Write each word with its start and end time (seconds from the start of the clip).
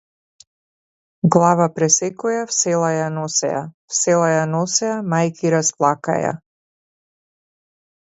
Глава 1.33 1.65
пресекоја 1.73 2.39
в 2.51 2.55
села 2.59 2.89
ја 2.95 3.11
носеја, 3.17 3.59
в 3.91 3.97
села 3.99 4.31
ја 4.31 4.47
носеја 4.55 4.95
мајки 5.13 5.53
расплакаја. 5.57 6.33